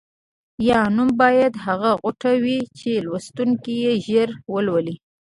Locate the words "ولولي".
4.53-4.95